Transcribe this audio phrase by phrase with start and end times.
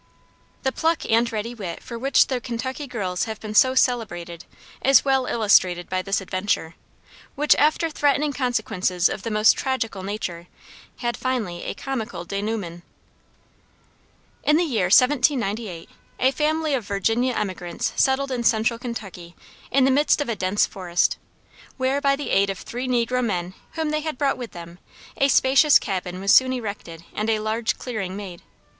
[0.63, 4.45] The pluck and ready wit for which the Kentucky girls have been so celebrated
[4.83, 6.73] is well illustrated by this adventure,
[7.35, 10.47] which, after threatening consequences of the most tragical nature,
[11.01, 12.83] had finally a comical denouement.
[14.43, 15.87] In the year 1798,
[16.19, 19.35] a family of Virginia emigrants settled in central Kentucky
[19.69, 21.19] in the midst of a dense forest,
[21.77, 24.79] where, by the aid of three negro men whom they had brought with them,
[25.17, 28.41] a spacious cabin was soon erected and a large clearing made.